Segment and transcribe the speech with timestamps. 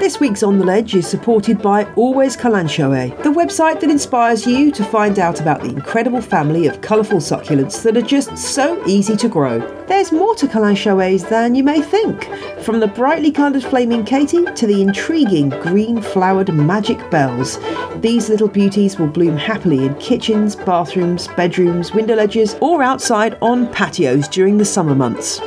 [0.00, 4.72] This week's On the Ledge is supported by Always Kalanchoe, the website that inspires you
[4.72, 9.16] to find out about the incredible family of colourful succulents that are just so easy
[9.16, 9.77] to grow.
[9.88, 12.24] There's more to Kalanchoes than you may think,
[12.60, 17.58] from the brightly coloured flaming Katie to the intriguing green flowered magic bells.
[18.02, 23.66] These little beauties will bloom happily in kitchens, bathrooms, bedrooms, window ledges, or outside on
[23.68, 25.40] patios during the summer months.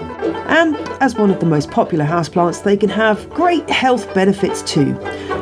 [0.48, 4.98] And as one of the most popular houseplants, they can have great health benefits too.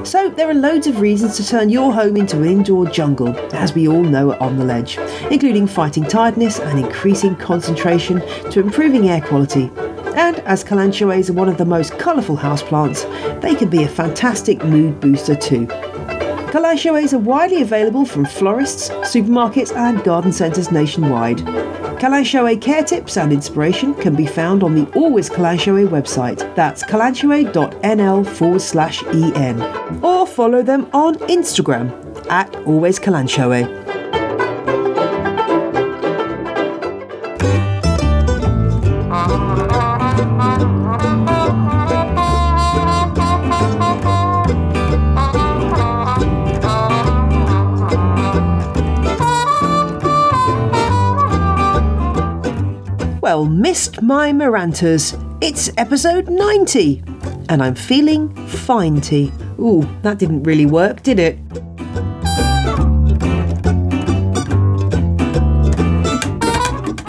[0.06, 3.74] So there are loads of reasons to turn your home into an indoor jungle, as
[3.74, 4.98] we all know On the Ledge,
[5.30, 9.70] including fighting tiredness and increasing concentration to improving air quality.
[10.18, 13.06] And as kalanchoes are one of the most colourful houseplants,
[13.42, 15.68] they can be a fantastic mood booster too.
[16.52, 21.38] Kalanchoes are widely available from florists, supermarkets, and garden centres nationwide.
[22.00, 26.40] Kalanchoe care tips and inspiration can be found on the Always Kalanchoe website.
[26.56, 29.62] That's kalanchoe.nl forward slash en.
[30.04, 31.92] Or follow them on Instagram
[32.32, 33.89] at Always Kalanchoe.
[53.30, 55.14] Well, missed my Marantas.
[55.40, 57.04] It's episode 90,
[57.50, 59.32] and I'm feeling finety.
[59.60, 61.38] Ooh, that didn't really work, did it?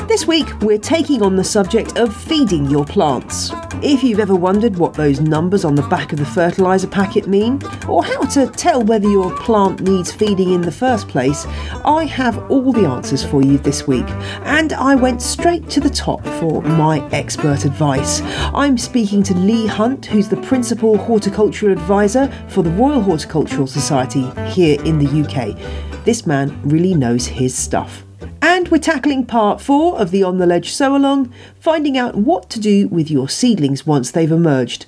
[0.09, 3.51] This week, we're taking on the subject of feeding your plants.
[3.83, 7.63] If you've ever wondered what those numbers on the back of the fertiliser packet mean,
[7.89, 11.47] or how to tell whether your plant needs feeding in the first place,
[11.83, 14.05] I have all the answers for you this week.
[14.45, 18.21] And I went straight to the top for my expert advice.
[18.55, 24.29] I'm speaking to Leigh Hunt, who's the Principal Horticultural Advisor for the Royal Horticultural Society
[24.51, 26.05] here in the UK.
[26.05, 28.05] This man really knows his stuff.
[28.53, 32.51] And we're tackling part four of the On the Ledge sow along, finding out what
[32.51, 34.87] to do with your seedlings once they've emerged.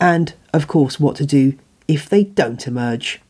[0.00, 3.20] And, of course, what to do if they don't emerge.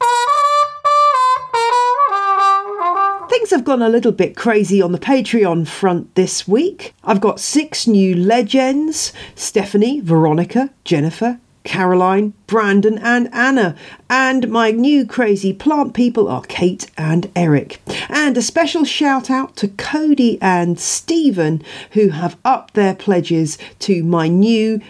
[3.30, 6.92] Things have gone a little bit crazy on the Patreon front this week.
[7.02, 13.76] I've got six new legends Stephanie, Veronica, Jennifer, Caroline, Brandon, and Anna.
[14.08, 17.80] And my new crazy plant people are Kate and Eric.
[18.08, 21.62] And a special shout out to Cody and Stephen,
[21.92, 24.80] who have upped their pledges to my new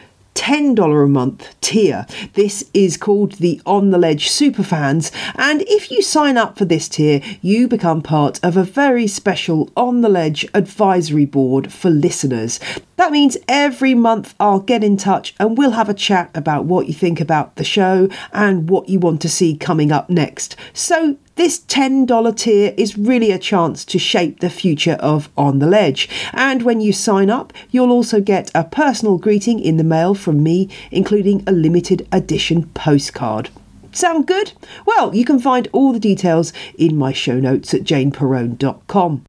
[0.40, 2.06] $10 a month tier.
[2.32, 6.88] This is called the On the Ledge Superfans, and if you sign up for this
[6.88, 12.58] tier, you become part of a very special On the Ledge advisory board for listeners.
[12.96, 16.86] That means every month I'll get in touch and we'll have a chat about what
[16.86, 20.56] you think about the show and what you want to see coming up next.
[20.72, 25.66] So this $10 tier is really a chance to shape the future of On the
[25.66, 26.06] Ledge.
[26.34, 30.42] And when you sign up, you'll also get a personal greeting in the mail from
[30.42, 33.48] me, including a limited edition postcard.
[33.90, 34.52] Sound good?
[34.84, 39.24] Well, you can find all the details in my show notes at janeperrone.com.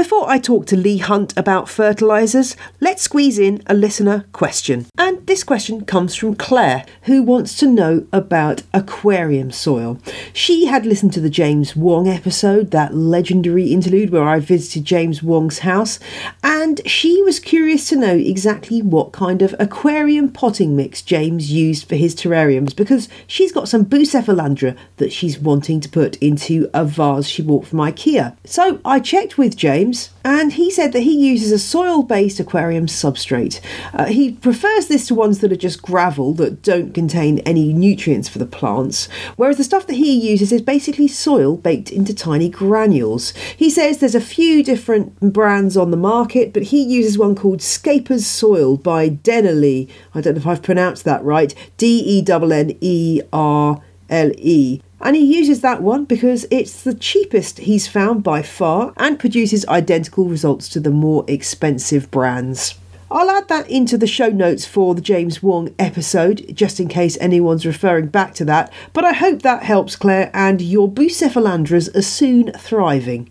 [0.00, 4.86] Before I talk to Leigh Hunt about fertilisers, let's squeeze in a listener question.
[4.96, 9.98] And this question comes from Claire, who wants to know about aquarium soil.
[10.32, 15.22] She had listened to the James Wong episode, that legendary interlude where I visited James
[15.22, 15.98] Wong's house,
[16.42, 21.86] and she was curious to know exactly what kind of aquarium potting mix James used
[21.86, 26.86] for his terrariums because she's got some Bucephalandra that she's wanting to put into a
[26.86, 28.34] vase she bought from IKEA.
[28.46, 29.89] So I checked with James
[30.24, 33.60] And he said that he uses a soil based aquarium substrate.
[33.92, 38.28] Uh, he prefers this to ones that are just gravel that don't contain any nutrients
[38.28, 42.48] for the plants, whereas the stuff that he uses is basically soil baked into tiny
[42.48, 43.32] granules.
[43.56, 47.62] He says there's a few different brands on the market, but he uses one called
[47.62, 49.88] Scaper's Soil by Dennerle.
[50.14, 51.54] I don't know if I've pronounced that right.
[51.76, 54.80] D E N N E R L E.
[55.00, 59.66] And he uses that one because it's the cheapest he's found by far and produces
[59.66, 62.74] identical results to the more expensive brands.
[63.10, 67.18] I'll add that into the show notes for the James Wong episode, just in case
[67.20, 68.72] anyone's referring back to that.
[68.92, 73.30] But I hope that helps, Claire, and your Bucephalandras are soon thriving.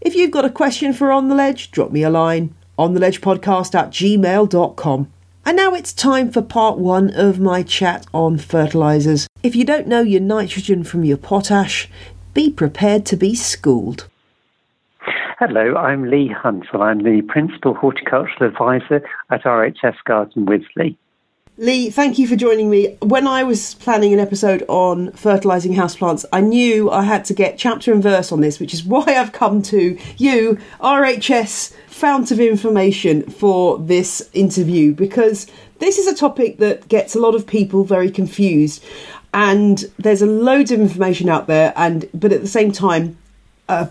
[0.00, 3.00] If you've got a question for On the Ledge, drop me a line on the
[3.00, 5.12] ledge podcast at gmail.com.
[5.44, 9.26] And now it's time for part one of my chat on fertilisers.
[9.46, 11.88] If you don't know your nitrogen from your potash,
[12.34, 14.08] be prepared to be schooled.
[15.38, 16.80] Hello, I'm Lee Huntsell.
[16.80, 20.96] I'm the Principal Horticultural Advisor at RHS Garden Wisley.
[21.58, 22.96] Leigh, thank you for joining me.
[23.00, 27.56] When I was planning an episode on fertilising houseplants, I knew I had to get
[27.56, 32.40] chapter and verse on this, which is why I've come to you, RHS fount of
[32.40, 35.46] information for this interview, because
[35.78, 38.84] this is a topic that gets a lot of people very confused.
[39.36, 43.18] And there's a loads of information out there, and but at the same time,
[43.68, 43.86] a,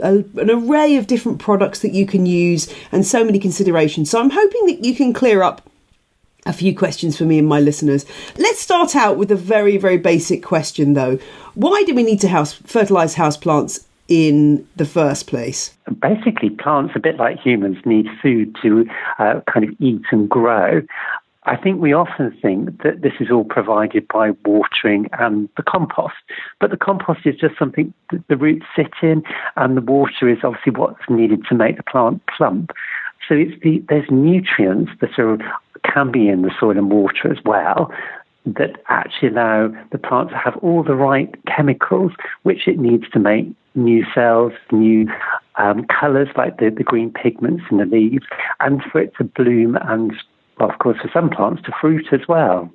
[0.00, 4.10] a, an array of different products that you can use and so many considerations.
[4.10, 5.66] So I'm hoping that you can clear up
[6.44, 8.04] a few questions for me and my listeners.
[8.36, 11.18] Let's start out with a very, very basic question though.
[11.54, 15.74] Why do we need to house fertilize house plants in the first place?
[16.00, 18.86] Basically, plants, a bit like humans, need food to
[19.18, 20.82] uh, kind of eat and grow.
[21.44, 26.14] I think we often think that this is all provided by watering and the compost,
[26.60, 29.22] but the compost is just something that the roots sit in,
[29.56, 32.72] and the water is obviously what's needed to make the plant plump.
[33.26, 35.38] So it's the, there's nutrients that are
[35.82, 37.90] can be in the soil and water as well
[38.44, 42.12] that actually allow the plant to have all the right chemicals
[42.42, 45.06] which it needs to make new cells, new
[45.56, 48.24] um, colours like the, the green pigments in the leaves,
[48.60, 50.12] and for it to bloom and
[50.60, 52.70] of course, for some plants to fruit as well.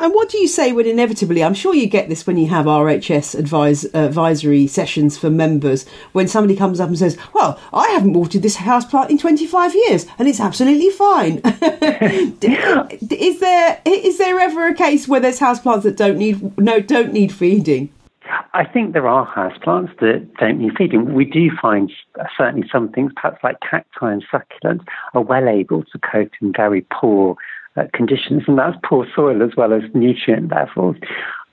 [0.00, 2.66] And what do you say when inevitably, I'm sure you get this when you have
[2.66, 7.88] RHS advise, uh, advisory sessions for members, when somebody comes up and says, Well, I
[7.90, 11.40] haven't watered this house plant in 25 years and it's absolutely fine.
[11.44, 16.80] is, there, is there ever a case where there's house plants that don't need, no,
[16.80, 17.92] don't need feeding?
[18.54, 21.14] I think there are houseplants that don't need feeding.
[21.14, 21.90] We do find
[22.36, 24.84] certainly some things, perhaps like cacti and succulents,
[25.14, 27.36] are well able to cope in very poor
[27.76, 30.96] uh, conditions, and that's poor soil as well as nutrient levels.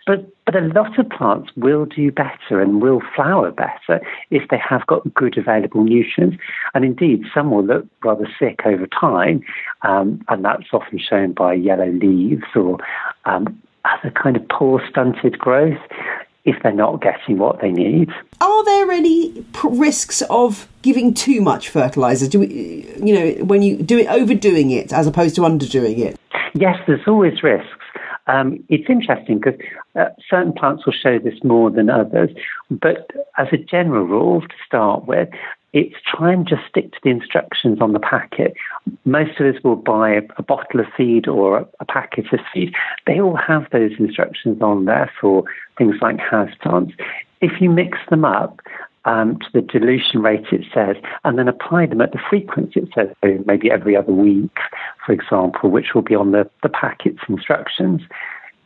[0.05, 4.57] But, but a lot of plants will do better and will flower better if they
[4.57, 6.37] have got good available nutrients.
[6.73, 9.41] And indeed, some will look rather sick over time,
[9.83, 12.79] um, and that's often shown by yellow leaves or
[13.25, 15.77] um, other kind of poor stunted growth
[16.45, 18.09] if they're not getting what they need.
[18.41, 22.27] Are there any risks of giving too much fertilizer?
[22.27, 26.19] Do we, you know, when you do it, overdoing it as opposed to underdoing it?
[26.53, 27.67] Yes, there's always risks.
[28.27, 29.59] Um, it's interesting because
[29.95, 32.29] uh, certain plants will show this more than others,
[32.69, 35.29] but as a general rule, to start with,
[35.73, 38.55] it's try and just stick to the instructions on the packet.
[39.05, 42.73] Most of us will buy a, bottle of feed or a, packet of feed.
[43.05, 45.43] They all have those instructions on there for
[45.77, 46.93] things like houseplants.
[47.41, 48.61] If you mix them up
[49.05, 52.89] um, to the dilution rate it says, and then apply them at the frequency it
[52.95, 54.57] says, so maybe every other week,
[55.05, 58.01] for example, which will be on the, the packet's instructions,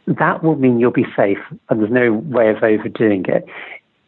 [0.08, 1.40] that will mean you'll be safe
[1.70, 3.46] and there's no way of overdoing it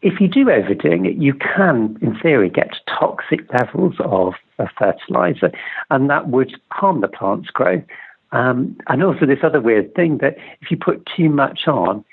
[0.06, 5.50] if you do overdoing it, you can, in theory, get toxic levels of, of fertilizer,
[5.90, 7.82] and that would harm the plant's growth.
[8.30, 12.04] Um, and also, this other weird thing that if you put too much on,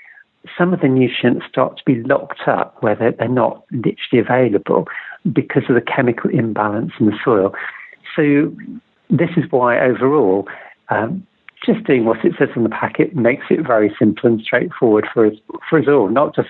[0.57, 4.87] some of the nutrients start to be locked up where they're, they're not literally available
[5.31, 7.53] because of the chemical imbalance in the soil.
[8.15, 8.51] So,
[9.11, 10.47] this is why overall,
[10.89, 11.27] um,
[11.63, 15.27] just doing what it says on the packet makes it very simple and straightforward for
[15.27, 15.35] us,
[15.69, 16.49] for us all, not just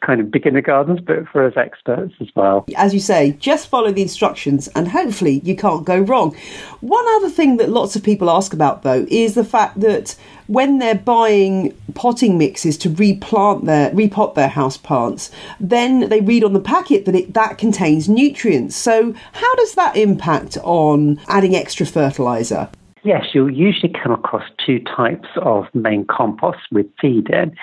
[0.00, 2.64] kind of beginner gardens, but for us experts as well.
[2.76, 6.34] As you say, just follow the instructions and hopefully you can't go wrong.
[6.80, 10.78] One other thing that lots of people ask about though is the fact that when
[10.78, 16.54] they're buying potting mixes to replant their repot their house plants, then they read on
[16.54, 18.74] the packet that it that contains nutrients.
[18.74, 22.68] So how does that impact on adding extra fertilizer?
[23.02, 27.56] Yes, you'll usually come across two types of main compost with feed in.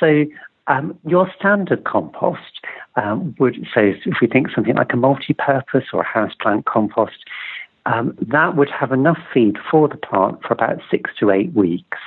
[0.00, 0.24] So
[0.68, 2.60] um, your standard compost
[2.96, 7.24] um, would, say, if we think something like a multi-purpose or a houseplant compost,
[7.86, 11.98] um, that would have enough feed for the plant for about six to eight weeks.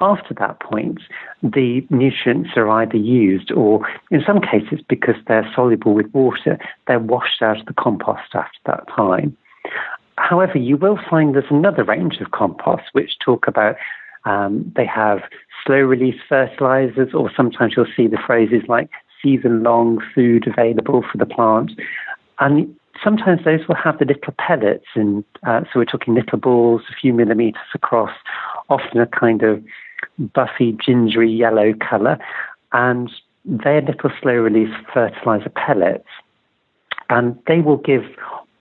[0.00, 1.00] After that point,
[1.42, 6.98] the nutrients are either used or, in some cases, because they're soluble with water, they're
[6.98, 9.34] washed out of the compost after that time.
[10.18, 13.76] However, you will find there's another range of composts which talk about
[14.24, 15.20] um, they have
[15.64, 18.90] slow release fertilizers, or sometimes you'll see the phrases like
[19.22, 21.72] season long food available for the plant.
[22.40, 26.82] And sometimes those will have the little pellets, and uh, so we're talking little balls,
[26.90, 28.12] a few millimeters across,
[28.68, 29.62] often a kind of
[30.18, 32.18] buffy, gingery yellow color.
[32.72, 33.10] And
[33.44, 36.08] they're little slow release fertilizer pellets.
[37.10, 38.04] And they will give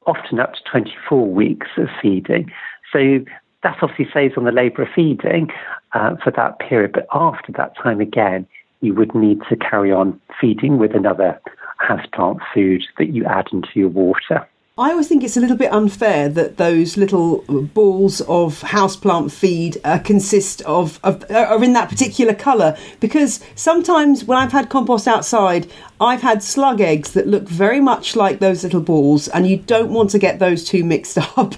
[0.08, 2.51] often up to 24 weeks of feeding.
[2.91, 3.20] So
[3.63, 5.51] that obviously saves on the labour of feeding
[5.94, 6.91] uh, for that period.
[6.94, 8.48] But after that time again,
[8.82, 11.39] you would need to carry on feeding with another
[11.80, 14.48] houseplant food that you add into your water.
[14.81, 17.43] I always think it's a little bit unfair that those little
[17.75, 23.41] balls of houseplant feed uh, consist of, of uh, are in that particular colour because
[23.53, 28.39] sometimes when I've had compost outside, I've had slug eggs that look very much like
[28.39, 31.53] those little balls, and you don't want to get those two mixed up.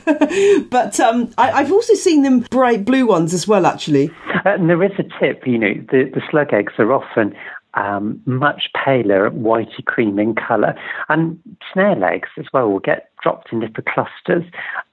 [0.69, 4.09] but um, I, have also seen them bright blue ones as well, actually.
[4.45, 7.33] Uh, and there is a tip, you know, the, the slug eggs are often
[7.75, 10.75] um, much paler, whitey cream in colour.
[11.09, 11.39] And
[11.71, 14.43] snail eggs as well will get dropped in little clusters,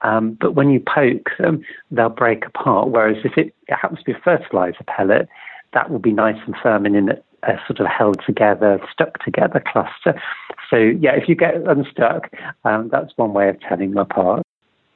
[0.01, 2.89] um, but when you poke them, they'll break apart.
[2.89, 5.27] Whereas if it, it happens to be a fertilizer pellet,
[5.73, 9.23] that will be nice and firm and in a, a, sort of held together, stuck
[9.23, 10.21] together cluster.
[10.69, 12.29] So yeah, if you get unstuck,
[12.65, 14.43] um, that's one way of telling them apart.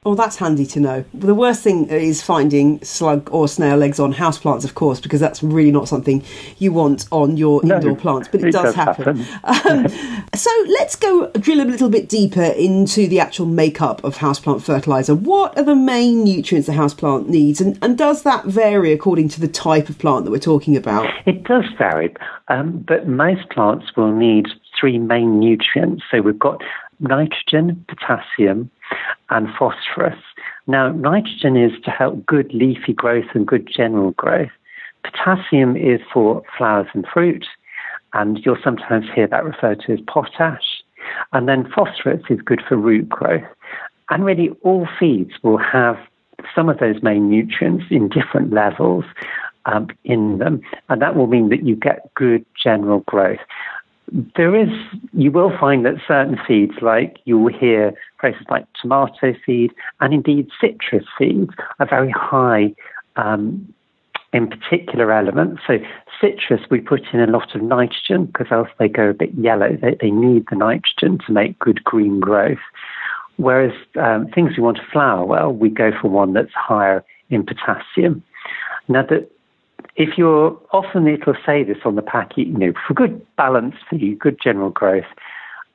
[0.06, 1.04] Oh, that's handy to know.
[1.12, 5.42] The worst thing is finding slug or snail eggs on houseplants, of course, because that's
[5.42, 6.22] really not something
[6.58, 9.16] you want on your no, indoor plants, but it, it does, does, happen.
[9.18, 9.86] happen.
[9.86, 14.62] um, so let's go drill a little bit deeper into the actual makeup of houseplant
[14.62, 15.16] fertiliser.
[15.16, 19.40] What are the main nutrients a houseplant needs, and, and does that vary according to
[19.40, 21.12] the type of plant that we're talking about?
[21.26, 22.14] It does vary,
[22.46, 24.46] um, but most plants will need
[24.78, 26.04] three main nutrients.
[26.12, 26.62] So we've got
[27.00, 28.70] nitrogen, potassium,
[29.30, 30.18] and phosphorus.
[30.66, 34.50] Now, nitrogen is to help good leafy growth and good general growth.
[35.04, 37.46] Potassium is for flowers and fruit,
[38.12, 40.82] and you'll sometimes hear that referred to as potash.
[41.32, 43.44] And then phosphorus is good for root growth.
[44.10, 45.96] And really, all feeds will have
[46.54, 49.04] some of those main nutrients in different levels
[49.66, 53.40] um, in them, and that will mean that you get good general growth
[54.36, 54.68] there is,
[55.12, 60.14] you will find that certain seeds, like you will hear phrases like tomato seed and
[60.14, 62.74] indeed citrus seeds, are very high
[63.16, 63.72] um,
[64.32, 65.62] in particular elements.
[65.66, 65.78] So,
[66.20, 69.76] citrus, we put in a lot of nitrogen because else they go a bit yellow.
[69.80, 72.58] They, they need the nitrogen to make good green growth.
[73.36, 77.44] Whereas um, things we want to flower well, we go for one that's higher in
[77.44, 78.22] potassium.
[78.88, 79.28] Now, the,
[79.96, 83.96] if you're often it'll say this on the pack, you know, for good balance for
[83.96, 85.06] you, good general growth,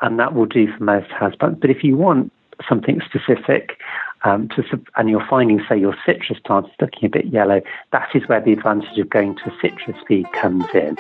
[0.02, 1.60] and that will do for most houseplants.
[1.60, 2.32] But if you want
[2.68, 3.78] something specific,
[4.24, 4.64] um, to,
[4.98, 8.42] and you're finding, say, your citrus plant is looking a bit yellow, that is where
[8.42, 10.98] the advantage of going to a citrus feed comes in.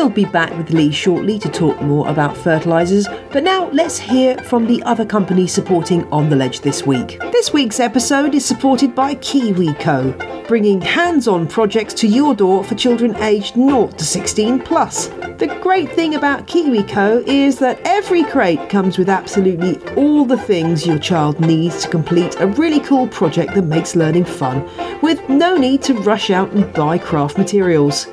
[0.00, 4.34] We'll be back with Leigh shortly to talk more about fertilisers, but now let's hear
[4.38, 7.20] from the other company supporting On the Ledge this week.
[7.32, 12.74] This week's episode is supported by KiwiCo, bringing hands on projects to your door for
[12.76, 15.08] children aged 0 to 16 plus.
[15.08, 20.86] The great thing about KiwiCo is that every crate comes with absolutely all the things
[20.86, 24.66] your child needs to complete a really cool project that makes learning fun,
[25.02, 28.06] with no need to rush out and buy craft materials.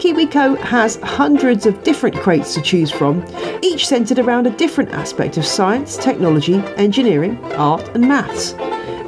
[0.00, 1.29] KiwiCo has hundreds
[1.66, 3.24] of different crates to choose from,
[3.62, 8.52] each centred around a different aspect of science, technology, engineering, art and maths.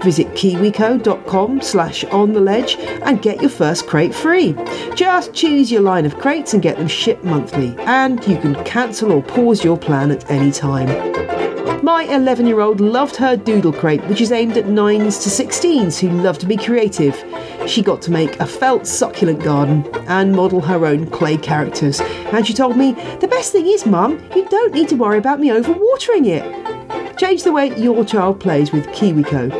[0.04, 4.54] Visit kiwico.com slash on the ledge and get your first crate free.
[4.94, 9.12] Just choose your line of crates and get them shipped monthly, and you can cancel
[9.12, 10.88] or pause your plan at any time.
[11.82, 15.98] My 11 year old loved her doodle crate, which is aimed at 9s to 16s
[15.98, 17.16] who love to be creative.
[17.66, 22.00] She got to make a felt succulent garden and model her own clay characters.
[22.00, 25.40] And she told me, The best thing is, Mum, you don't need to worry about
[25.40, 27.16] me overwatering it.
[27.18, 29.50] Change the way your child plays with KiwiCo.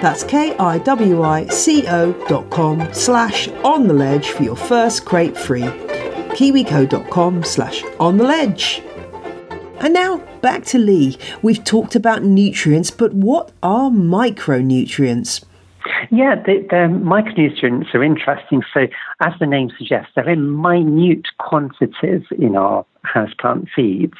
[0.00, 5.62] That's K-I-W-I-C-O dot com slash on the ledge for your first crate free.
[5.62, 8.82] Kiwico.com slash on the ledge.
[9.78, 11.16] And now back to Leigh.
[11.42, 15.44] We've talked about nutrients, but what are micronutrients?
[16.10, 18.62] Yeah, the, the, micronutrients are interesting.
[18.72, 18.86] So,
[19.20, 24.16] as the name suggests, they're in minute quantities in our houseplant feeds,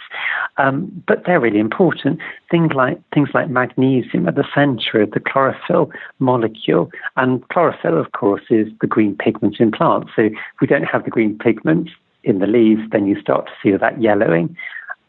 [0.59, 2.21] um, but they're really important.
[2.51, 8.13] Things like things like magnesium at the centre of the chlorophyll molecule, and chlorophyll, of
[8.13, 10.11] course, is the green pigment in plants.
[10.15, 11.89] So, if we don't have the green pigment
[12.25, 14.57] in the leaves, then you start to see that yellowing.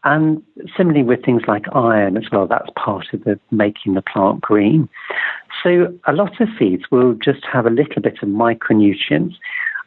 [0.06, 0.40] And
[0.76, 4.88] similarly with things like iron as well, that's part of the making the plant green.
[5.62, 9.34] So a lot of feeds will just have a little bit of micronutrients.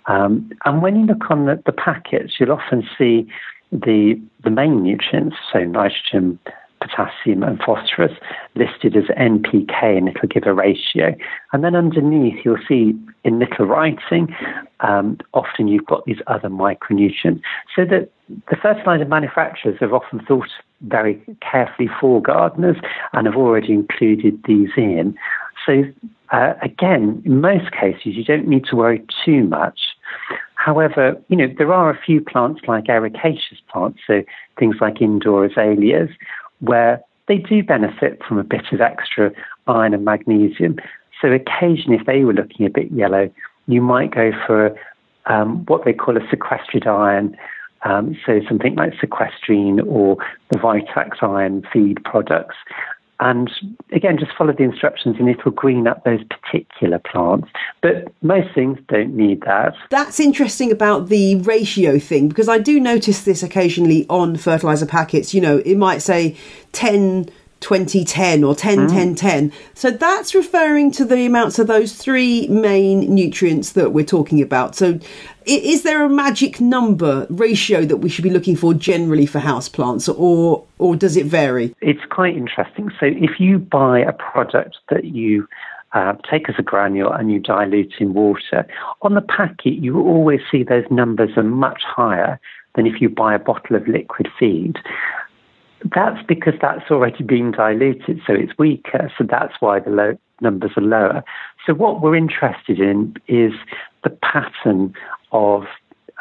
[0.08, 3.28] Um, and when you look on the, the packets, you'll often see
[3.72, 6.40] the the main nutrients, so nitrogen,
[6.82, 8.14] potassium and phosphorus
[8.56, 11.16] listed as NPK and it'll give a ratio.
[11.54, 14.34] And then underneath you'll see in little writing,
[14.80, 17.42] um, often you've got these other micronutrients.
[17.76, 18.10] So that
[18.50, 20.50] the fertilizer manufacturers have often thought
[20.82, 22.78] very carefully for gardeners
[23.14, 25.16] and have already included these in.
[25.70, 25.84] So
[26.32, 29.80] uh, again, in most cases, you don't need to worry too much.
[30.56, 34.24] However, you know, there are a few plants like ericaceous plants, so
[34.58, 36.10] things like indoor azaleas,
[36.60, 39.32] where they do benefit from a bit of extra
[39.68, 40.78] iron and magnesium.
[41.22, 43.30] So occasionally, if they were looking a bit yellow,
[43.68, 44.76] you might go for
[45.28, 47.38] um, what they call a sequestered iron.
[47.84, 50.18] Um, so something like sequestrine or
[50.50, 52.56] the Vitax iron feed products.
[53.20, 53.52] And
[53.92, 57.50] again, just follow the instructions and it will green up those particular plants.
[57.82, 59.76] But most things don't need that.
[59.90, 65.34] That's interesting about the ratio thing because I do notice this occasionally on fertilizer packets.
[65.34, 66.38] You know, it might say
[66.72, 67.30] 10
[67.62, 68.90] 2010 or 10 mm.
[68.90, 74.06] 10 10 so that's referring to the amounts of those three main nutrients that we're
[74.06, 74.76] talking about.
[74.76, 75.00] So
[75.46, 80.14] is there a magic number ratio that we should be looking for generally for houseplants
[80.18, 81.76] or or does it vary?
[81.82, 82.92] It's quite interesting.
[83.00, 85.48] So if you buy a product that you
[85.94, 88.68] uh, take as a granule and you dilute in water
[89.02, 92.40] on the packet you always see those numbers are much higher
[92.76, 94.78] than if you buy a bottle of liquid feed
[95.96, 99.12] that's because that's already been diluted, so it's weaker.
[99.18, 101.24] So that's why the low numbers are lower.
[101.66, 103.54] So what we're interested in is
[104.04, 104.94] the pattern
[105.32, 105.64] of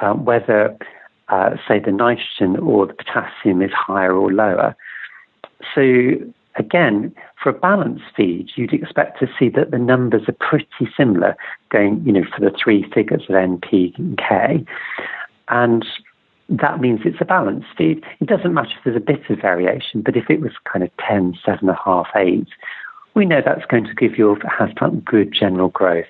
[0.00, 0.76] uh, whether,
[1.28, 4.76] uh, say, the nitrogen or the potassium is higher or lower.
[5.74, 6.14] So
[6.56, 11.36] again, for a balanced feed, you'd expect to see that the numbers are pretty similar,
[11.70, 14.64] going, you know, for the three figures of N, P, and K.
[15.48, 15.84] And
[16.48, 18.02] that means it's a balanced feed.
[18.20, 20.90] It doesn't matter if there's a bit of variation, but if it was kind of
[21.06, 22.46] 10, 7.5, 8,
[23.14, 26.06] we know that's going to give your houseplant good general growth.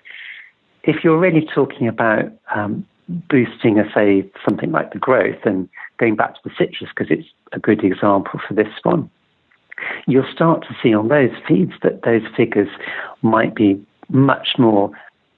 [0.85, 5.68] If you're really talking about um, boosting, a, say, something like the growth and
[5.99, 9.11] going back to the citrus because it's a good example for this one,
[10.07, 12.68] you'll start to see on those feeds that those figures
[13.23, 14.90] might be much more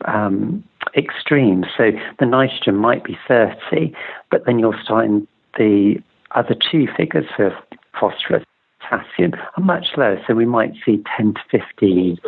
[0.04, 0.62] um,
[0.96, 1.64] extreme.
[1.76, 3.94] So the nitrogen might be 30,
[4.30, 5.26] but then you'll find
[5.58, 5.96] the
[6.32, 7.56] other two figures for
[7.98, 8.44] phosphorus,
[8.80, 10.20] potassium are much lower.
[10.26, 12.18] So we might see 10 to 15.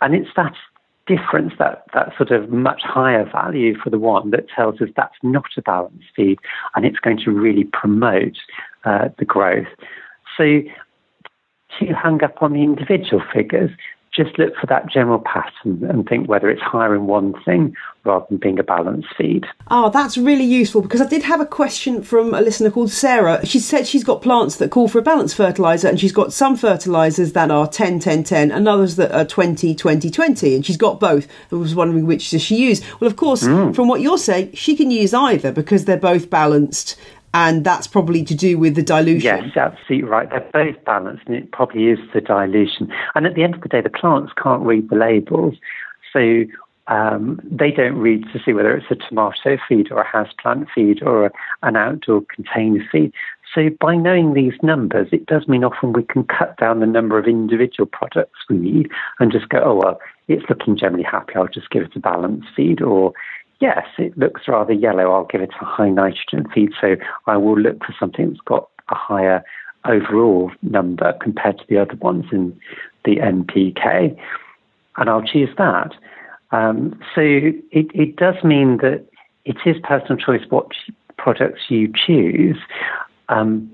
[0.00, 0.54] And it's that
[1.06, 5.16] difference, that, that sort of much higher value for the one that tells us that's
[5.22, 6.38] not a balanced feed
[6.74, 8.36] and it's going to really promote
[8.84, 9.66] uh, the growth.
[10.36, 10.60] So
[11.78, 13.70] too hung up on the individual figures,
[14.12, 18.24] just look for that general pattern and think whether it's higher in one thing rather
[18.28, 19.46] than being a balanced feed.
[19.70, 23.44] Oh, that's really useful because I did have a question from a listener called Sarah.
[23.46, 26.56] She said she's got plants that call for a balanced fertiliser and she's got some
[26.56, 30.76] fertilisers that are 10 10 10 and others that are 20 20 20 and she's
[30.76, 31.28] got both.
[31.52, 32.82] I was wondering which does she use.
[32.98, 33.74] Well, of course, mm.
[33.74, 36.96] from what you're saying, she can use either because they're both balanced
[37.32, 39.44] and that's probably to do with the dilution.
[39.44, 40.28] Yes, absolutely right.
[40.30, 42.92] They're both balanced, and it probably is the dilution.
[43.14, 45.54] And at the end of the day, the plants can't read the labels,
[46.12, 46.44] so
[46.88, 51.02] um, they don't read to see whether it's a tomato feed or a houseplant feed
[51.02, 53.12] or an outdoor container feed.
[53.54, 57.18] So by knowing these numbers, it does mean often we can cut down the number
[57.18, 61.34] of individual products we need and just go, oh well, it's looking generally happy.
[61.34, 63.12] I'll just give it a balanced feed, or
[63.60, 65.12] yes, it looks rather yellow.
[65.12, 66.70] I'll give it a high nitrogen feed.
[66.80, 66.96] So
[67.26, 69.44] I will look for something that's got a higher
[69.86, 72.58] overall number compared to the other ones in
[73.04, 74.16] the NPK,
[74.96, 75.92] and I'll choose that.
[76.52, 79.06] Um, so it, it does mean that
[79.44, 80.68] it is personal choice what
[81.16, 82.58] products you choose,
[83.28, 83.70] um,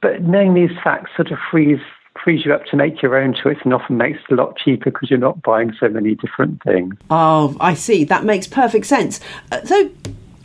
[0.00, 1.80] but knowing these facts sort of frees
[2.22, 4.90] frees you up to make your own choice and often makes it a lot cheaper
[4.90, 6.94] because you're not buying so many different things.
[7.10, 8.04] Oh, I see.
[8.04, 9.20] That makes perfect sense.
[9.50, 9.90] Uh, so,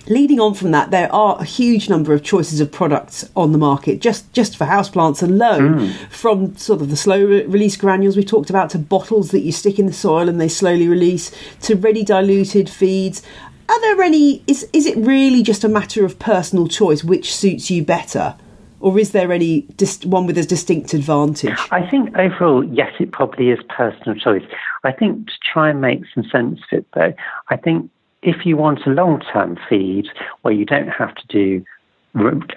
[0.07, 3.57] leading on from that, there are a huge number of choices of products on the
[3.57, 6.09] market just just for houseplants alone, mm.
[6.09, 9.51] from sort of the slow re- release granules we talked about to bottles that you
[9.51, 13.21] stick in the soil and they slowly release to ready diluted feeds.
[13.67, 14.43] Are there any?
[14.47, 18.35] Is is it really just a matter of personal choice which suits you better?
[18.79, 19.67] Or is there any
[20.03, 21.57] one with a distinct advantage?
[21.71, 24.43] I think overall, yes, it probably is personal choice.
[24.83, 27.13] I think to try and make some sense of it, though,
[27.49, 27.89] I think
[28.21, 30.07] if you want a long-term feed
[30.41, 31.65] where you don't have to do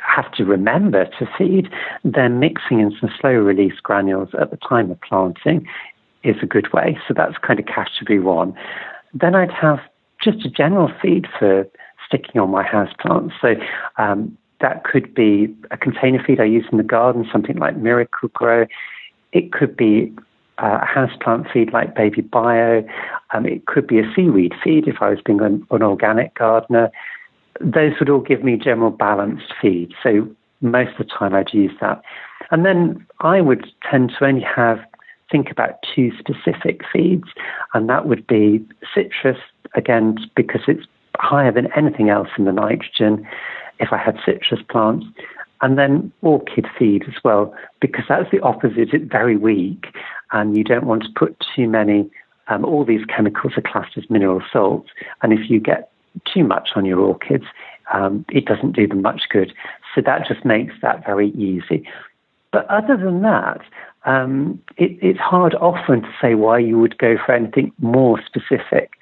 [0.07, 1.68] have to remember to feed,
[2.04, 5.66] then mixing in some slow release granules at the time of planting
[6.22, 6.96] is a good way.
[7.09, 8.54] So that's kind of category one.
[9.12, 9.81] Then I'd have
[10.22, 11.66] just a general feed for
[12.07, 13.35] sticking on my house plants.
[13.40, 13.54] So
[13.96, 18.66] um, that could be a container feed I use in the garden, something like Miracle-Gro.
[19.33, 20.12] It could be
[20.59, 22.85] a houseplant feed like Baby Bio.
[23.33, 26.90] Um, it could be a seaweed feed if I was being an, an organic gardener.
[27.61, 29.92] Those would all give me general balanced feed.
[30.03, 30.29] So
[30.61, 32.03] most of the time I'd use that.
[32.51, 34.81] And then I would tend to only have
[35.31, 37.29] think about two specific feeds,
[37.75, 39.38] and that would be citrus,
[39.75, 40.87] again, because it's
[41.18, 43.26] higher than anything else in the nitrogen
[43.78, 45.07] if I had citrus plants.
[45.61, 48.90] And then orchid feed as well, because that's the opposite.
[48.92, 49.87] It's very weak,
[50.31, 52.09] and you don't want to put too many.
[52.46, 55.90] Um, all these chemicals are classed as mineral salts, and if you get
[56.33, 57.44] too much on your orchids,
[57.92, 59.52] um, it doesn't do them much good.
[59.94, 61.88] So that just makes that very easy.
[62.52, 63.61] But other than that,
[64.04, 68.92] um, it, it's hard often to say why you would go for anything more specific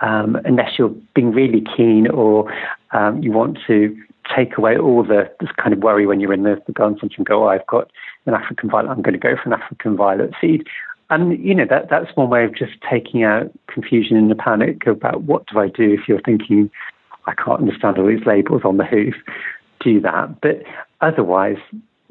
[0.00, 2.52] um, unless you're being really keen or
[2.92, 3.96] um, you want to
[4.34, 7.14] take away all the this kind of worry when you're in the, the garden centre
[7.18, 7.90] and go, oh, I've got
[8.26, 10.66] an African violet, I'm going to go for an African violet seed.
[11.10, 14.86] And you know that that's one way of just taking out confusion and the panic
[14.86, 16.70] about what do I do if you're thinking
[17.26, 19.14] I can't understand all these labels on the hoof.
[19.80, 20.62] Do that, but
[21.00, 21.56] otherwise,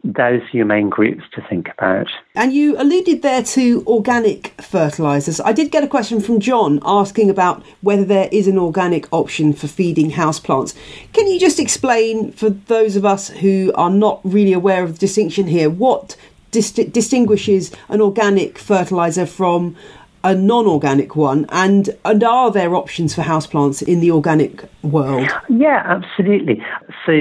[0.03, 2.07] those main groups to think about.
[2.35, 5.39] And you alluded there to organic fertilisers.
[5.39, 9.53] I did get a question from John asking about whether there is an organic option
[9.53, 10.75] for feeding houseplants.
[11.13, 14.99] Can you just explain for those of us who are not really aware of the
[14.99, 16.15] distinction here what
[16.51, 19.75] dis- distinguishes an organic fertiliser from
[20.23, 25.81] a non-organic one and and are there options for houseplants in the organic world yeah
[25.85, 26.61] absolutely
[27.05, 27.13] so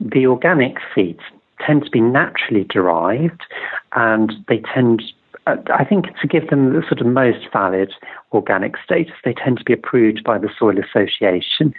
[0.00, 1.20] the organic feeds
[1.66, 3.42] tend to be naturally derived
[3.94, 5.02] and they tend
[5.46, 7.92] uh, I think to give them the sort of most valid
[8.32, 11.74] organic status, they tend to be approved by the Soil Association.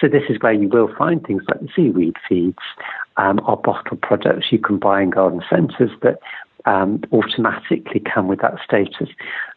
[0.00, 2.58] So this is where you will find things like the seaweed feeds
[3.16, 6.18] um, or bottled products you can buy in garden centres that
[6.66, 9.08] um, automatically come with that status.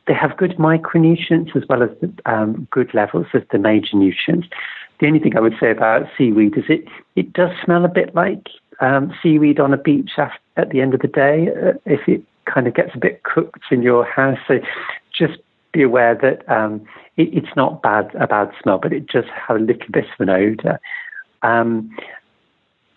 [0.06, 1.90] They have good micronutrients as well as
[2.26, 4.48] um, good levels of the major nutrients.
[5.00, 6.86] The only thing I would say about seaweed is it,
[7.16, 8.48] it does smell a bit like
[8.80, 12.68] um, seaweed on a beach at the end of the day uh, if it kind
[12.68, 14.38] of gets a bit cooked in your house.
[14.48, 14.60] So
[15.14, 15.40] just
[15.74, 16.86] be aware that um,
[17.18, 20.20] it, it's not bad a bad smell, but it just has a little bit of
[20.20, 20.80] an odour.
[21.44, 21.96] Um,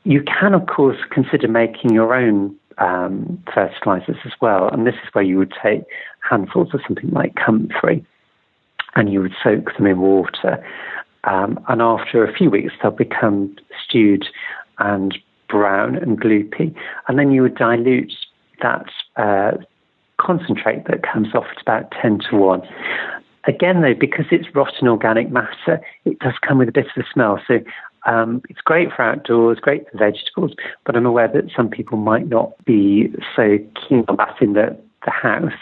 [0.05, 5.12] you can, of course, consider making your own um, fertilizers as well, and this is
[5.12, 5.83] where you would take
[6.29, 8.05] handfuls of something like comfrey
[8.97, 10.64] and you would soak them in water.
[11.25, 14.27] Um, and after a few weeks, they'll become stewed
[14.79, 15.16] and
[15.51, 16.75] brown and gloopy,
[17.09, 18.13] and then you would dilute
[18.63, 18.87] that
[19.17, 19.53] uh,
[20.21, 22.63] concentrate that comes off at about 10 to 1.
[23.47, 27.07] Again, though, because it's rotten organic matter, it does come with a bit of a
[27.13, 27.41] smell.
[27.49, 27.61] So
[28.07, 30.53] um, it's great for outdoors, great for vegetables,
[30.85, 34.79] but I'm aware that some people might not be so keen on that in the,
[35.05, 35.53] the house.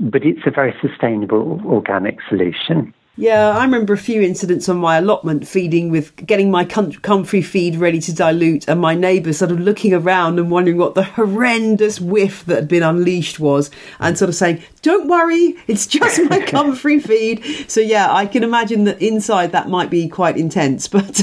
[0.00, 2.94] But it's a very sustainable organic solution.
[3.20, 7.76] Yeah, I remember a few incidents on my allotment feeding with getting my comfrey feed
[7.76, 12.00] ready to dilute, and my neighbours sort of looking around and wondering what the horrendous
[12.00, 16.40] whiff that had been unleashed was, and sort of saying, "Don't worry, it's just my
[16.46, 21.22] comfrey feed." So yeah, I can imagine that inside that might be quite intense, but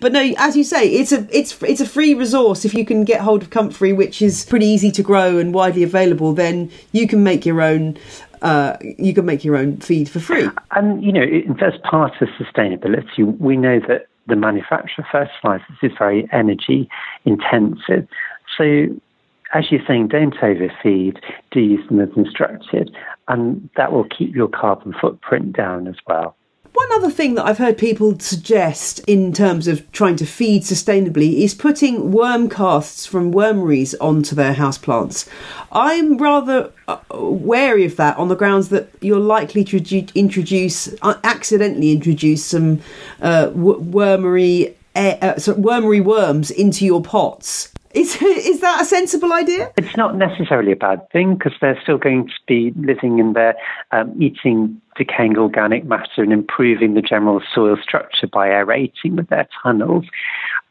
[0.00, 3.04] but no, as you say, it's a it's it's a free resource if you can
[3.04, 6.32] get hold of comfrey, which is pretty easy to grow and widely available.
[6.32, 7.98] Then you can make your own
[8.42, 10.48] uh, you can make your own feed for free.
[10.72, 11.24] And, you know,
[11.60, 16.88] as part of sustainability, we know that the manufacture of fertilizers is very energy
[17.24, 18.06] intensive.
[18.56, 18.86] So,
[19.52, 22.94] as you're saying, don't overfeed, do use them as instructed,
[23.28, 26.36] and that will keep your carbon footprint down as well.
[26.80, 31.42] One other thing that I've heard people suggest in terms of trying to feed sustainably
[31.42, 35.28] is putting worm casts from wormeries onto their houseplants.
[35.72, 39.76] I'm rather uh, wary of that on the grounds that you're likely to
[40.14, 42.80] introduce, uh, accidentally introduce some
[43.20, 47.69] uh, wormery, uh, wormery worms into your pots.
[47.92, 49.72] Is is that a sensible idea?
[49.76, 53.56] It's not necessarily a bad thing because they're still going to be living in there,
[53.90, 59.48] um, eating decaying organic matter and improving the general soil structure by aerating with their
[59.62, 60.04] tunnels.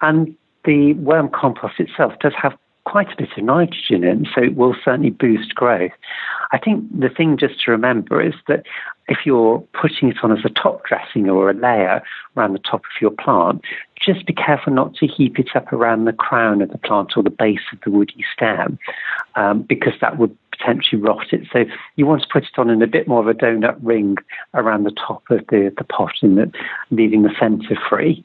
[0.02, 2.58] And the worm compost itself does have
[2.90, 5.92] quite a bit of nitrogen in, so it will certainly boost growth.
[6.52, 8.66] I think the thing just to remember is that
[9.08, 12.02] if you're putting it on as a top dressing or a layer
[12.36, 13.62] around the top of your plant,
[14.04, 17.22] just be careful not to heap it up around the crown of the plant or
[17.22, 18.80] the base of the woody stem,
[19.36, 21.48] um, because that would potentially rot it.
[21.54, 24.18] So you want to put it on in a bit more of a donut ring
[24.56, 26.56] around the top of the, the pot, and
[26.90, 28.24] leaving the centre free.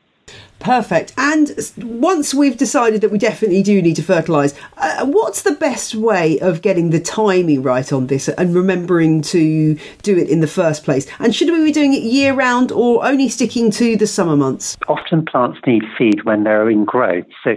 [0.58, 1.12] Perfect.
[1.18, 5.94] And once we've decided that we definitely do need to fertilise, uh, what's the best
[5.94, 10.46] way of getting the timing right on this and remembering to do it in the
[10.46, 11.06] first place?
[11.18, 14.78] And should we be doing it year round or only sticking to the summer months?
[14.88, 17.26] Often plants need feed when they're in growth.
[17.42, 17.56] So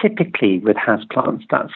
[0.00, 1.74] typically with house plants, that's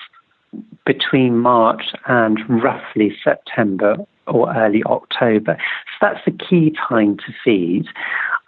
[0.87, 5.57] between March and roughly September or early October.
[5.59, 7.87] So that's the key time to feed.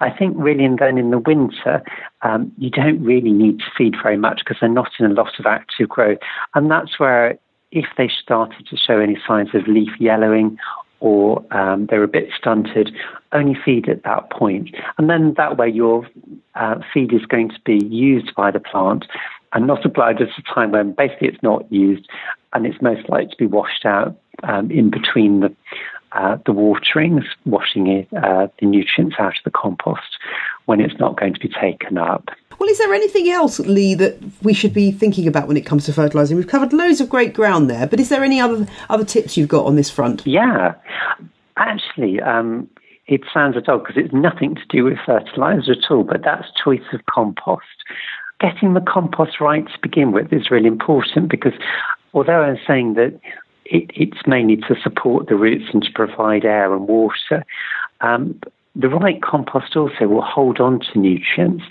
[0.02, 1.82] I think really, and then in the winter,
[2.22, 5.38] um, you don't really need to feed very much because they're not in a lot
[5.38, 6.18] of active growth.
[6.54, 7.38] And that's where,
[7.70, 10.58] if they started to show any signs of leaf yellowing
[10.98, 12.94] or um, they're a bit stunted,
[13.32, 14.74] only feed at that point.
[14.98, 16.08] And then that way your
[16.54, 19.06] uh, feed is going to be used by the plant
[19.52, 22.08] and not applied at a time when basically it's not used
[22.52, 25.54] and it's most likely to be washed out um, in between the
[26.14, 30.18] uh, the waterings, washing it, uh, the nutrients out of the compost
[30.66, 32.29] when it's not going to be taken up.
[32.59, 35.87] Well, is there anything else, Leigh, that we should be thinking about when it comes
[35.87, 36.37] to fertilising?
[36.37, 39.48] We've covered loads of great ground there, but is there any other other tips you've
[39.48, 40.22] got on this front?
[40.27, 40.75] Yeah,
[41.57, 42.68] actually, um,
[43.07, 46.81] it sounds odd because it's nothing to do with fertiliser at all, but that's choice
[46.92, 47.64] of compost.
[48.40, 51.53] Getting the compost right to begin with is really important because
[52.14, 53.18] although I'm saying that
[53.64, 57.44] it, it's mainly to support the roots and to provide air and water.
[58.01, 58.40] Um,
[58.75, 61.64] the right compost also will hold on to nutrients.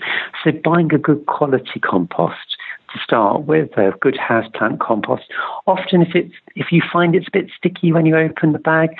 [0.44, 2.56] So buying a good quality compost
[2.92, 5.24] to start with, a good houseplant compost.
[5.66, 8.90] Often, if it's if you find it's a bit sticky when you open the bag,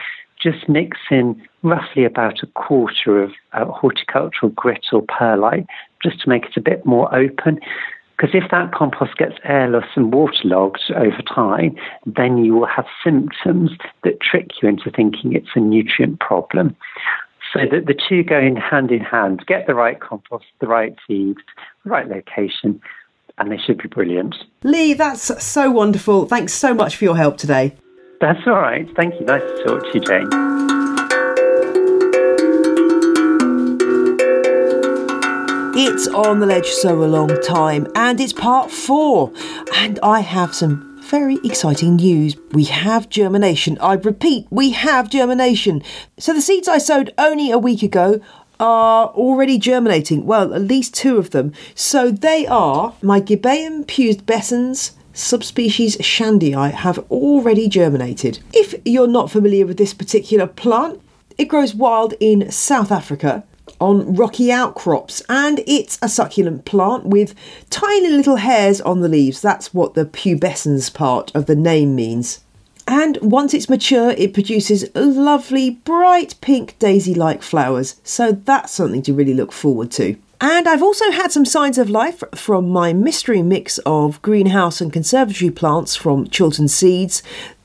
[0.40, 5.66] just mix in roughly about a quarter of uh, horticultural grit or perlite,
[6.02, 7.60] just to make it a bit more open.
[8.22, 11.74] Because if that compost gets airless and waterlogged over time,
[12.06, 13.72] then you will have symptoms
[14.04, 16.76] that trick you into thinking it's a nutrient problem.
[17.52, 19.44] So that the two go in hand in hand.
[19.48, 21.40] Get the right compost, the right seeds,
[21.82, 22.80] the right location,
[23.38, 24.36] and they should be brilliant.
[24.62, 26.26] Leigh, that's so wonderful.
[26.26, 27.74] Thanks so much for your help today.
[28.20, 28.86] That's all right.
[28.94, 29.26] Thank you.
[29.26, 30.71] Nice to talk to you, Jane.
[35.84, 39.32] It's on the ledge so a long time, and it's part four.
[39.74, 42.36] And I have some very exciting news.
[42.52, 43.78] We have germination.
[43.78, 45.82] I repeat, we have germination.
[46.20, 48.20] So the seeds I sowed only a week ago
[48.60, 50.24] are already germinating.
[50.24, 51.52] Well, at least two of them.
[51.74, 58.38] So they are my Gibbaeum pubescens subspecies shandii have already germinated.
[58.52, 61.00] If you're not familiar with this particular plant,
[61.36, 63.42] it grows wild in South Africa
[63.82, 67.34] on rocky outcrops, and it's a succulent plant with
[67.68, 69.42] tiny little hairs on the leaves.
[69.42, 72.40] That's what the pubescens part of the name means.
[72.86, 78.00] And once it's mature, it produces lovely, bright pink daisy like flowers.
[78.04, 80.16] So that's something to really look forward to.
[80.40, 84.92] And I've also had some signs of life from my mystery mix of greenhouse and
[84.92, 87.22] conservatory plants from Chiltern Seeds.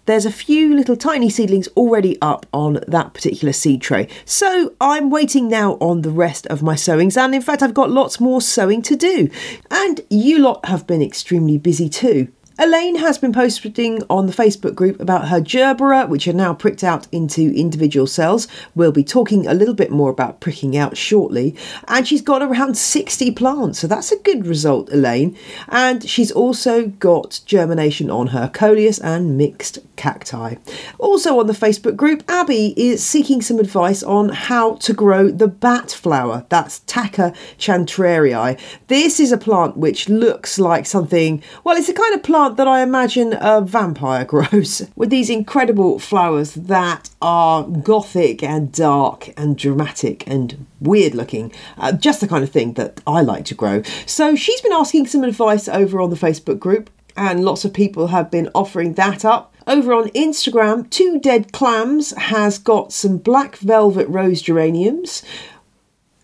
[0.08, 4.08] There's a few little tiny seedlings already up on that particular seed tray.
[4.24, 7.92] So I'm waiting now on the rest of my sowings, and in fact, I've got
[7.92, 9.30] lots more sowing to do.
[9.70, 12.30] And you lot have been extremely busy too.
[12.60, 16.84] Elaine has been posting on the Facebook group about her gerbera, which are now pricked
[16.84, 18.48] out into individual cells.
[18.74, 21.56] We'll be talking a little bit more about pricking out shortly.
[21.88, 25.38] And she's got around 60 plants, so that's a good result, Elaine.
[25.70, 30.56] And she's also got germination on her coleus and mixed cacti.
[30.98, 35.48] Also on the Facebook group, Abby is seeking some advice on how to grow the
[35.48, 36.44] bat flower.
[36.50, 38.60] That's Tacca chantrieri.
[38.88, 42.58] This is a plant which looks like something, well, it's a kind of plant plant
[42.58, 49.34] that I imagine a vampire grows, with these incredible flowers that are gothic and dark
[49.38, 51.52] and dramatic and weird looking.
[51.78, 53.84] Uh, just the kind of thing that I like to grow.
[54.06, 58.08] So she's been asking some advice over on the Facebook group, and lots of people
[58.08, 59.54] have been offering that up.
[59.66, 65.22] Over on Instagram, Two Dead Clams has got some black velvet rose geraniums.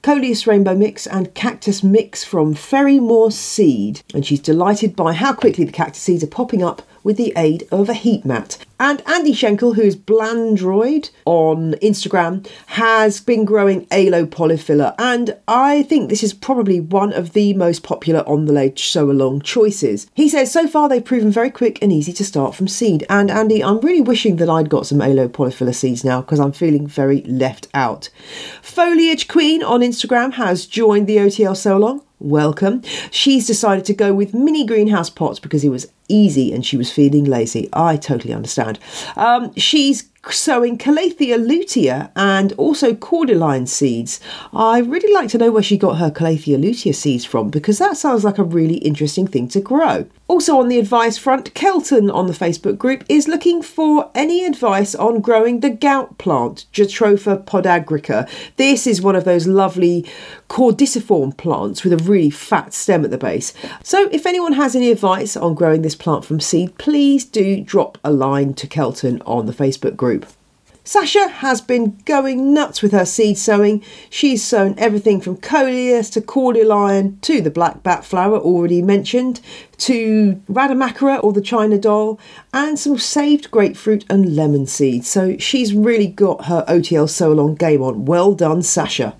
[0.03, 4.01] Coleus Rainbow Mix and Cactus Mix from Ferry-Morse Seed.
[4.13, 7.67] And she's delighted by how quickly the cactus seeds are popping up with the aid
[7.71, 8.57] of a heat mat.
[8.79, 15.83] And Andy Schenkel, who is Blandroid on Instagram, has been growing Aloe polyphylla, and I
[15.83, 20.07] think this is probably one of the most popular on the ledge sow along choices.
[20.13, 23.05] He says so far they've proven very quick and easy to start from seed.
[23.09, 26.51] And Andy, I'm really wishing that I'd got some Aloe polyphylla seeds now because I'm
[26.51, 28.09] feeling very left out.
[28.61, 32.81] Foliage Queen on Instagram has joined the OTL sow along welcome.
[33.11, 36.91] She's decided to go with mini greenhouse pots because it was easy and she was
[36.91, 37.69] feeling lazy.
[37.73, 38.79] I totally understand.
[39.15, 44.19] Um, she's sowing Calathea lutea and also cordyline seeds.
[44.53, 47.97] I really like to know where she got her Calathea lutea seeds from because that
[47.97, 50.05] sounds like a really interesting thing to grow.
[50.29, 54.95] Also, on the advice front, Kelton on the Facebook group is looking for any advice
[54.95, 58.27] on growing the gout plant, Jatropha podagrica.
[58.55, 60.09] This is one of those lovely
[60.47, 63.53] caudiciform plants with a really fat stem at the base.
[63.83, 67.97] So, if anyone has any advice on growing this plant from seed, please do drop
[68.03, 70.12] a line to Kelton on the Facebook group.
[70.85, 73.81] Sasha has been going nuts with her seed sowing.
[74.09, 79.39] She's sown everything from coleus to cordyline to the black bat flower already mentioned,
[79.77, 82.19] to rhamacora or the China doll,
[82.53, 85.07] and some saved grapefruit and lemon seeds.
[85.07, 88.03] So she's really got her OTL sow along game on.
[88.03, 89.15] Well done, Sasha.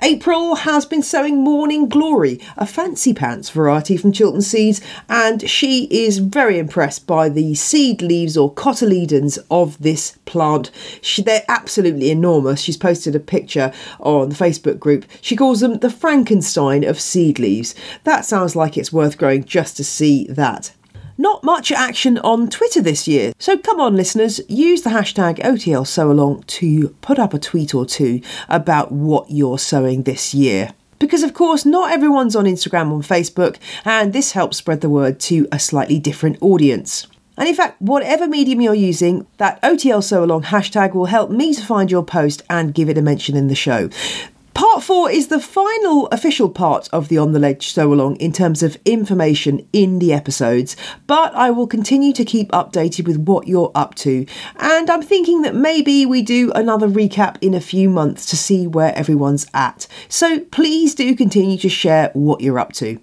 [0.00, 5.88] April has been sowing Morning Glory, a fancy pants variety from Chiltern Seeds, and she
[5.90, 10.70] is very impressed by the seed leaves or cotyledons of this plant.
[11.02, 12.60] She, they're absolutely enormous.
[12.60, 15.04] She's posted a picture on the Facebook group.
[15.20, 17.74] She calls them the Frankenstein of seed leaves.
[18.04, 20.70] That sounds like it's worth growing just to see that.
[21.20, 25.84] Not much action on Twitter this year, so come on, listeners, use the hashtag OTL
[25.84, 30.70] Sow Along to put up a tweet or two about what you're sowing this year.
[31.00, 35.18] Because, of course, not everyone's on Instagram or Facebook, and this helps spread the word
[35.22, 37.08] to a slightly different audience.
[37.36, 41.52] And in fact, whatever medium you're using, that OTL Sow Along hashtag will help me
[41.52, 43.90] to find your post and give it a mention in the show.
[44.58, 48.32] Part four is the final official part of the On the Ledge Sow Along in
[48.32, 50.74] terms of information in the episodes,
[51.06, 54.26] but I will continue to keep updated with what you're up to.
[54.56, 58.66] And I'm thinking that maybe we do another recap in a few months to see
[58.66, 59.86] where everyone's at.
[60.08, 62.98] So please do continue to share what you're up to.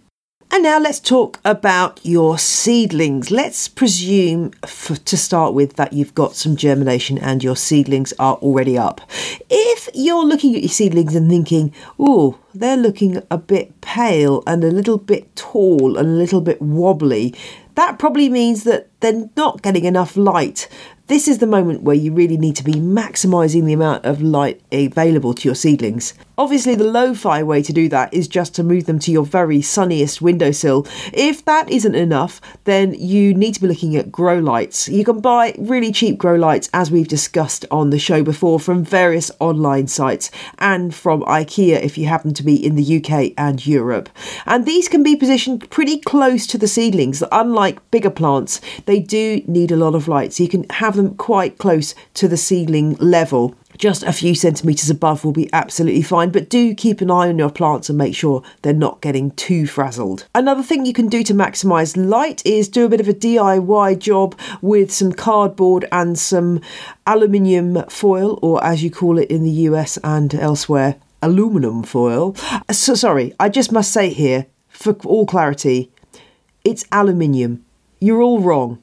[0.56, 3.30] And now let's talk about your seedlings.
[3.30, 8.36] Let's presume, for, to start with, that you've got some germination and your seedlings are
[8.36, 9.02] already up.
[9.50, 14.64] If you're looking at your seedlings and thinking, oh, they're looking a bit pale and
[14.64, 17.36] a little bit tall and a little bit wobbly,
[17.76, 20.70] that probably means that they're not getting enough light
[21.08, 24.62] this is the moment where you really need to be maximising the amount of light
[24.72, 26.16] available to your seedlings.
[26.38, 29.26] Obviously, the lo fi way to do that is just to move them to your
[29.26, 30.86] very sunniest windowsill.
[31.14, 34.90] If that isn't enough, then you need to be looking at grow lights.
[34.90, 38.84] You can buy really cheap grow lights, as we've discussed on the show before, from
[38.84, 43.66] various online sites and from IKEA if you happen to be in the UK and
[43.66, 44.10] Europe.
[44.46, 47.24] And these can be positioned pretty close to the seedlings.
[47.32, 51.04] Unlike bigger plants, they do need a lot of light, so you can have have
[51.04, 53.56] them quite close to the ceiling level.
[53.78, 57.38] Just a few centimetres above will be absolutely fine, but do keep an eye on
[57.38, 60.26] your plants and make sure they're not getting too frazzled.
[60.34, 64.00] Another thing you can do to maximise light is do a bit of a DIY
[64.00, 66.62] job with some cardboard and some
[67.06, 72.34] aluminium foil, or as you call it in the US and elsewhere, aluminum foil.
[72.72, 75.92] So sorry, I just must say here, for all clarity,
[76.64, 77.66] it's aluminium.
[78.00, 78.82] You're all wrong.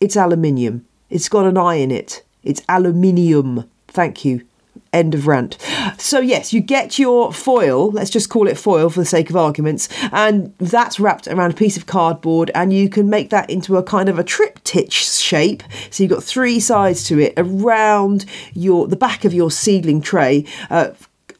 [0.00, 0.84] It's aluminium.
[1.12, 2.24] It's got an I in it.
[2.42, 3.68] It's aluminium.
[3.86, 4.46] Thank you.
[4.94, 5.58] End of rant.
[5.98, 9.36] So, yes, you get your foil, let's just call it foil for the sake of
[9.36, 13.76] arguments, and that's wrapped around a piece of cardboard, and you can make that into
[13.76, 15.62] a kind of a triptych shape.
[15.90, 20.46] So, you've got three sides to it around your the back of your seedling tray,
[20.70, 20.90] uh,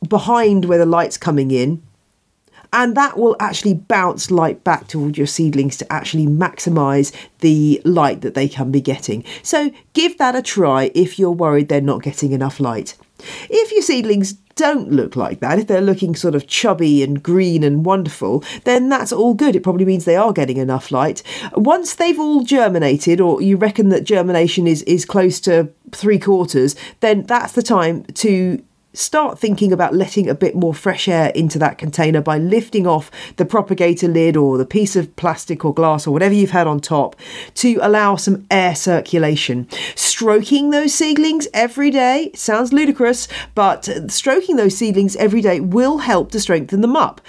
[0.06, 1.82] behind where the light's coming in,
[2.72, 8.22] and that will actually bounce light back towards your seedlings to actually maximize the light
[8.22, 9.24] that they can be getting.
[9.42, 12.96] So give that a try if you're worried they're not getting enough light.
[13.48, 17.62] If your seedlings don't look like that, if they're looking sort of chubby and green
[17.62, 19.56] and wonderful, then that's all good.
[19.56, 21.22] It probably means they are getting enough light.
[21.52, 26.74] Once they've all germinated, or you reckon that germination is, is close to three quarters,
[27.00, 28.62] then that's the time to
[28.94, 33.10] start thinking about letting a bit more fresh air into that container by lifting off
[33.36, 36.80] the propagator lid or the piece of plastic or glass or whatever you've had on
[36.80, 37.16] top
[37.54, 39.68] to allow some air circulation.
[39.94, 46.30] Stroking those seedlings every day sounds ludicrous, but stroking those seedlings every day will help
[46.30, 47.20] to strengthen them up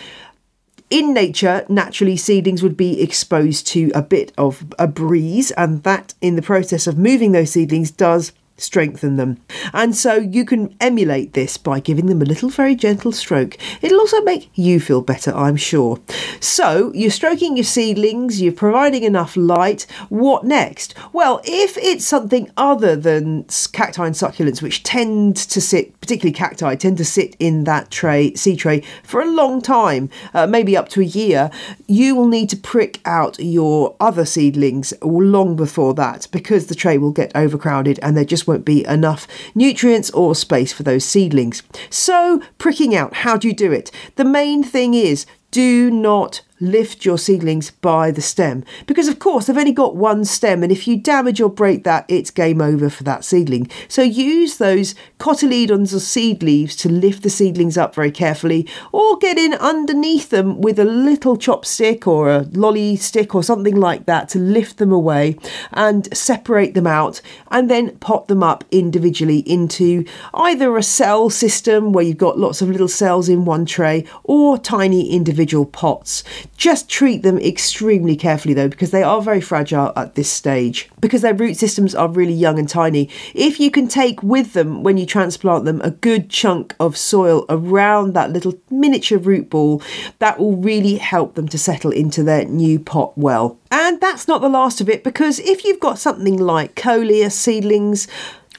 [0.93, 6.13] in nature, naturally, seedlings would be exposed to a bit of a breeze, and that,
[6.21, 9.37] in the process of moving those seedlings, does strengthen them.
[9.73, 13.57] And so you can emulate this by giving them a little very gentle stroke.
[13.81, 15.99] It'll also make you feel better, I'm sure.
[16.39, 19.87] So you're stroking your seedlings, you're providing enough light.
[20.09, 20.93] What next?
[21.11, 26.75] Well, if it's something other than cacti and succulents, which tend to sit, particularly cacti,
[26.75, 30.89] tend to sit in that tray, seed tray for a long time, uh, maybe up
[30.89, 31.49] to a year,
[31.87, 36.97] you will need to prick out your other seedlings long before that because the tray
[36.97, 41.63] will get overcrowded and there just won't be enough nutrients or space for those seedlings.
[41.89, 43.91] So, pricking out, how do you do it?
[44.15, 48.63] The main thing is do not lift your seedlings by the stem.
[48.87, 52.05] Because, of course, they've only got one stem, and if you damage or break that,
[52.07, 53.69] it's game over for that seedling.
[53.87, 59.17] So use those cotyledons or seed leaves to lift the seedlings up very carefully, or
[59.19, 64.05] get in underneath them with a little chopstick or a lolly stick or something like
[64.05, 65.37] that to lift them away
[65.71, 67.21] and separate them out,
[67.51, 70.03] and then pot them up individually into
[70.33, 74.57] either a cell system where you've got lots of little cells in one tray or
[74.57, 76.25] tiny individual pots.
[76.57, 80.89] Just treat them extremely carefully though, because they are very fragile at this stage.
[80.99, 83.09] Because their root systems are really young and tiny.
[83.33, 87.45] If you can take with them when you transplant them a good chunk of soil
[87.47, 89.79] around that little miniature root ball,
[90.17, 93.59] that will really help them to settle into their new pot well.
[93.69, 98.07] And that's not the last of it because if you've got something like coleus seedlings,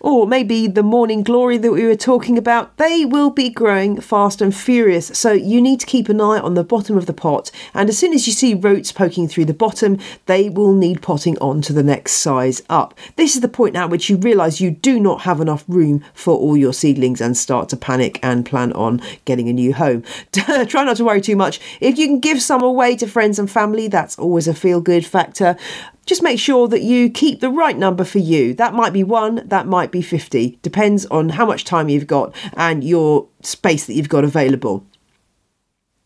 [0.05, 4.43] or maybe the morning glory that we were talking about, they will be growing fast
[4.43, 5.07] and furious.
[5.19, 7.51] So you need to keep an eye on the bottom of the pot.
[7.73, 11.39] And as soon as you see roots poking through the bottom, they will need potting
[11.39, 12.93] on to the next size up.
[13.17, 16.37] This is the point at which you realise you do not have enough room for
[16.37, 20.03] all your seedlings and start to panic and plan on getting a new home.
[20.33, 21.59] Try not to worry too much.
[21.81, 25.07] If you can give some away to friends and family, that's always a feel good
[25.07, 25.57] factor
[26.05, 28.55] just make sure that you keep the right number for you.
[28.55, 30.59] That might be one, that might be 50.
[30.63, 34.87] Depends on how much time you've got and your space that you've got available.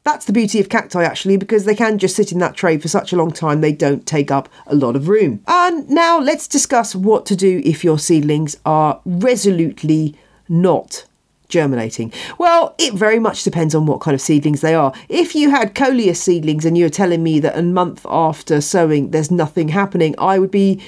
[0.04, 2.88] That's the beauty of cacti actually, because they can just sit in that tray for
[2.88, 5.42] such a long time they don't take up a lot of room.
[5.46, 10.16] And now let's discuss what to do if your seedlings are resolutely
[10.48, 11.04] not
[11.48, 12.12] germinating?
[12.38, 14.92] Well, it very much depends on what kind of seedlings they are.
[15.08, 19.10] If you had coleus seedlings and you were telling me that a month after sowing
[19.10, 20.80] there's nothing happening, I would be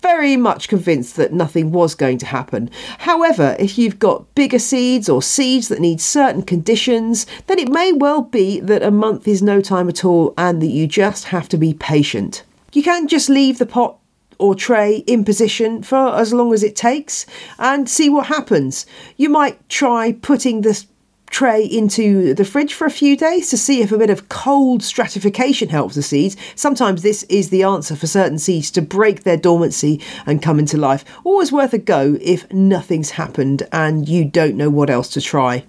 [0.00, 2.70] very much convinced that nothing was going to happen.
[2.98, 7.92] However, if you've got bigger seeds or seeds that need certain conditions, then it may
[7.92, 11.48] well be that a month is no time at all and that you just have
[11.48, 12.44] to be patient.
[12.72, 13.97] You can just leave the pot
[14.38, 17.26] or tray in position for as long as it takes
[17.58, 18.86] and see what happens.
[19.16, 20.86] You might try putting this
[21.30, 24.82] tray into the fridge for a few days to see if a bit of cold
[24.82, 26.36] stratification helps the seeds.
[26.54, 30.76] Sometimes this is the answer for certain seeds to break their dormancy and come into
[30.76, 31.04] life.
[31.24, 35.64] Always worth a go if nothing's happened and you don't know what else to try.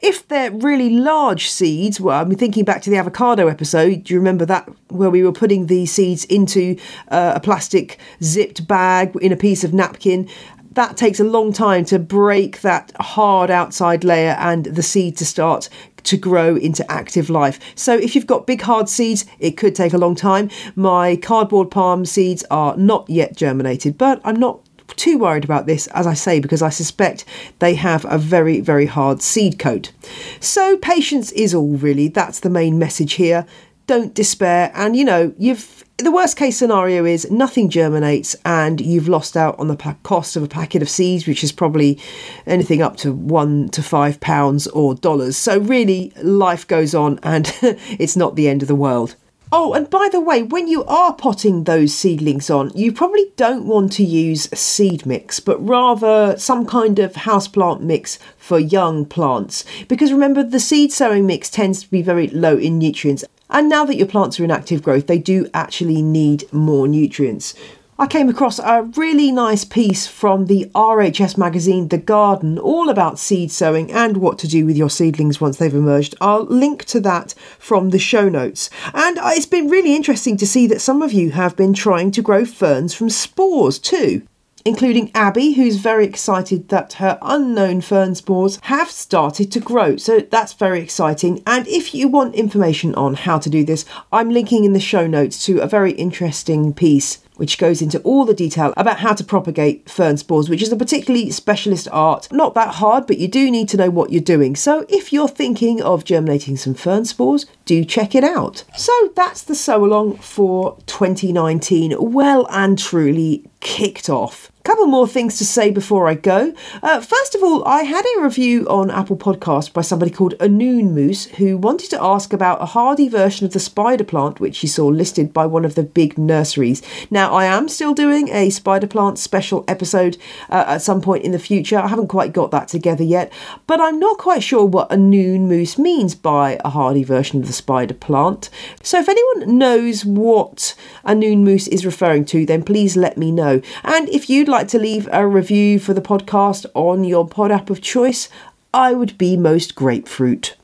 [0.00, 4.04] If they're really large seeds, well, I'm thinking back to the avocado episode.
[4.04, 6.76] Do you remember that where we were putting the seeds into
[7.08, 10.28] uh, a plastic zipped bag in a piece of napkin?
[10.72, 15.26] That takes a long time to break that hard outside layer and the seed to
[15.26, 15.68] start
[16.04, 17.58] to grow into active life.
[17.74, 20.48] So if you've got big hard seeds, it could take a long time.
[20.76, 24.60] My cardboard palm seeds are not yet germinated, but I'm not
[24.96, 27.24] too worried about this, as I say, because I suspect
[27.58, 29.92] they have a very, very hard seed coat.
[30.40, 32.08] So, patience is all really.
[32.08, 33.46] That's the main message here.
[33.86, 34.70] Don't despair.
[34.74, 39.58] And you know, you've the worst case scenario is nothing germinates and you've lost out
[39.58, 41.98] on the cost of a packet of seeds, which is probably
[42.46, 45.36] anything up to one to five pounds or dollars.
[45.36, 49.16] So, really, life goes on and it's not the end of the world.
[49.50, 53.64] Oh, and by the way, when you are potting those seedlings on, you probably don't
[53.64, 59.64] want to use seed mix, but rather some kind of houseplant mix for young plants.
[59.88, 63.24] Because remember, the seed sowing mix tends to be very low in nutrients.
[63.48, 67.54] And now that your plants are in active growth, they do actually need more nutrients.
[68.00, 73.18] I came across a really nice piece from the RHS magazine The Garden, all about
[73.18, 76.14] seed sowing and what to do with your seedlings once they've emerged.
[76.20, 78.70] I'll link to that from the show notes.
[78.94, 82.12] And uh, it's been really interesting to see that some of you have been trying
[82.12, 84.22] to grow ferns from spores too
[84.64, 89.96] including Abby, who's very excited that her unknown fern spores have started to grow.
[89.96, 91.42] So that's very exciting.
[91.46, 95.06] And if you want information on how to do this, I'm linking in the show
[95.06, 99.24] notes to a very interesting piece which goes into all the detail about how to
[99.24, 102.30] propagate fern spores, which is a particularly specialist art.
[102.30, 104.56] Not that hard, but you do need to know what you're doing.
[104.56, 108.64] So if you're thinking of germinating some fern spores, do check it out.
[108.76, 111.96] So that's the sow along for 2019.
[111.98, 116.52] Well and truly kicked off couple more things to say before I go.
[116.82, 120.90] Uh, first of all, I had a review on Apple Podcast by somebody called Anoon
[120.90, 124.66] Moose who wanted to ask about a hardy version of the spider plant which he
[124.66, 126.82] saw listed by one of the big nurseries.
[127.10, 130.18] Now, I am still doing a spider plant special episode
[130.50, 131.78] uh, at some point in the future.
[131.78, 133.32] I haven't quite got that together yet,
[133.66, 137.54] but I'm not quite sure what Anoon Moose means by a hardy version of the
[137.54, 138.50] spider plant.
[138.82, 140.74] So if anyone knows what
[141.06, 143.62] Anoon Moose is referring to, then please let me know.
[143.82, 147.52] And if you'd like like to leave a review for the podcast on your pod
[147.52, 148.28] app of choice,
[148.74, 150.56] I would be most grapefruit.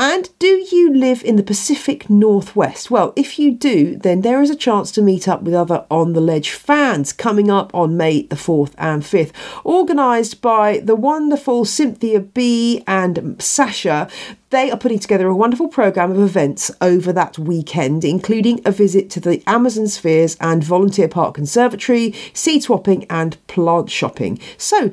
[0.00, 2.88] And do you live in the Pacific Northwest?
[2.88, 6.12] Well, if you do, then there is a chance to meet up with other On
[6.12, 9.32] the Ledge fans coming up on May the 4th and 5th.
[9.66, 14.08] Organised by the wonderful Cynthia B and Sasha,
[14.50, 19.10] they are putting together a wonderful programme of events over that weekend, including a visit
[19.10, 24.38] to the Amazon Spheres and Volunteer Park Conservatory, seed swapping, and plant shopping.
[24.58, 24.92] So,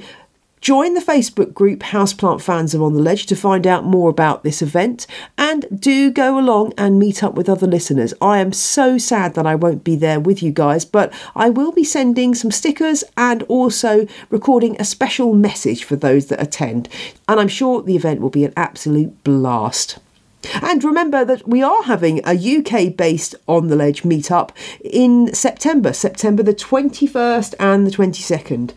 [0.66, 4.44] Join the Facebook group Houseplant Fans of On the Ledge to find out more about
[4.44, 5.06] this event
[5.38, 8.16] and do go along and meet up with other listeners.
[8.20, 11.72] I am so sad that I won't be there with you guys, but I will
[11.72, 16.90] be sending some stickers and also recording a special message for those that attend.
[17.28, 20.00] And I'm sure the event will be an absolute blast.
[20.64, 24.50] And remember that we are having a UK based On the Ledge meetup
[24.84, 28.72] in September, September the 21st and the 22nd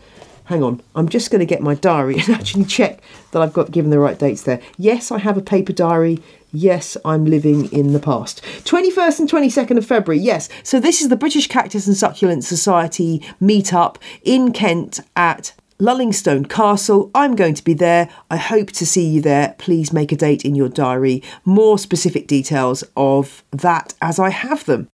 [0.49, 3.71] hang on, I'm just going to get my diary and actually check that I've got
[3.71, 4.59] given the right dates there.
[4.77, 6.21] Yes, I have a paper diary.
[6.51, 8.43] Yes, I'm living in the past.
[8.63, 10.49] 21st and 22nd of February, yes.
[10.63, 17.11] So this is the British Cactus and Succulent Society meetup in Kent at Lullingstone Castle.
[17.13, 18.09] I'm going to be there.
[18.31, 19.53] I hope to see you there.
[19.59, 21.21] Please make a date in your diary.
[21.45, 24.89] More specific details of that as I have them.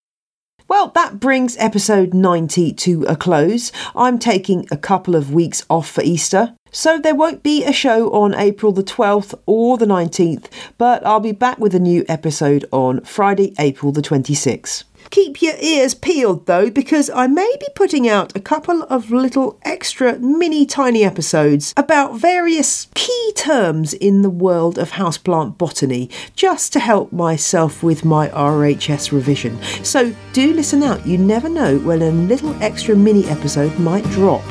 [0.68, 3.72] Well, that brings episode 90 to a close.
[3.96, 8.12] I'm taking a couple of weeks off for Easter, so there won't be a show
[8.12, 10.48] on April the 12th or the 19th,
[10.78, 14.84] but I'll be back with a new episode on Friday, April the 26th.
[15.10, 19.58] Keep your ears peeled though, because I may be putting out a couple of little
[19.64, 26.74] extra mini tiny episodes about various key terms in the world of houseplant botany, just
[26.74, 29.62] to help myself with my RHS revision.
[29.82, 34.44] So do listen out, you never know when a little extra mini episode might drop.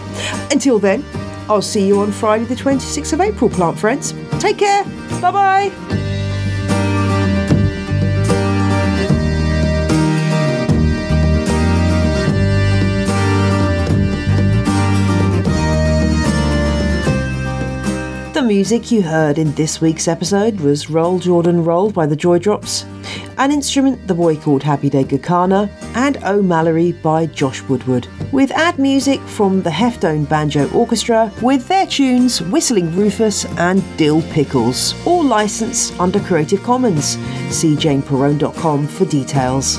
[0.51, 1.05] Until then,
[1.49, 4.13] I'll see you on Friday, the 26th of April, plant friends.
[4.41, 4.85] Take care.
[5.21, 6.24] Bye bye.
[18.45, 22.85] Music you heard in this week's episode was Roll Jordan Roll by the Joy Drops,
[23.39, 28.79] an instrument the boy called Happy Day Gakana, and O'Mallory by Josh Woodward, with ad
[28.79, 35.25] music from the Heftone Banjo Orchestra with their tunes Whistling Rufus and Dill Pickles, all
[35.25, 37.17] licensed under Creative Commons.
[37.51, 39.79] See janeperrone.com for details.